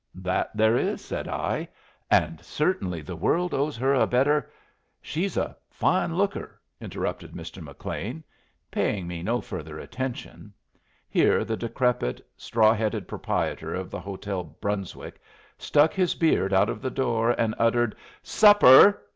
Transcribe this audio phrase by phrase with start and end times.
[0.15, 1.69] "That there is!" said I.
[2.09, 4.51] "And certainly the world owes her a better"
[5.13, 7.61] "She's a fine looker," interrupted Mr.
[7.61, 8.23] McLean,
[8.71, 10.53] paying me no further attention.
[11.07, 15.21] Here the decrepit, straw hatted proprietor of the Hotel Brunswick
[15.59, 19.03] stuck his beard out of the door and uttered "Supper!"